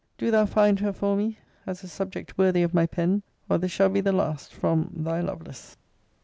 [0.17, 3.69] Do thou find her for me, as a subject worthy of my pen, or this
[3.71, 5.77] shall be the last from Thy LOVELACE.